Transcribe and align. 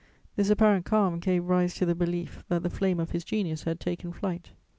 This 0.35 0.49
apparent 0.49 0.83
calm 0.85 1.19
gave 1.19 1.45
rise 1.47 1.75
to 1.75 1.85
the 1.85 1.93
belief 1.93 2.43
that 2.49 2.63
the 2.63 2.71
flame 2.71 2.99
of 2.99 3.11
his 3.11 3.23
genius 3.23 3.65
had 3.65 3.79
taken 3.79 4.11
flight. 4.11 4.49